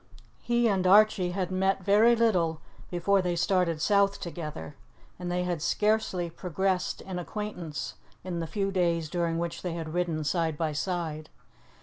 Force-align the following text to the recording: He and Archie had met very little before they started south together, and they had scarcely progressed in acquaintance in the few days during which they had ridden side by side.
He 0.41 0.67
and 0.67 0.87
Archie 0.87 1.29
had 1.29 1.51
met 1.51 1.83
very 1.83 2.15
little 2.15 2.59
before 2.89 3.21
they 3.21 3.35
started 3.35 3.79
south 3.79 4.19
together, 4.19 4.75
and 5.19 5.29
they 5.31 5.43
had 5.43 5.61
scarcely 5.61 6.27
progressed 6.27 7.01
in 7.01 7.19
acquaintance 7.19 7.97
in 8.23 8.39
the 8.39 8.47
few 8.47 8.71
days 8.71 9.11
during 9.11 9.37
which 9.37 9.61
they 9.61 9.73
had 9.73 9.93
ridden 9.93 10.23
side 10.23 10.57
by 10.57 10.71
side. 10.73 11.29